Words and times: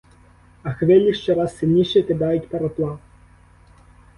А 0.63 0.73
хвилі 0.73 1.13
щораз 1.13 1.57
сильніше 1.57 2.01
кидають 2.01 2.49
пароплав. 2.49 2.99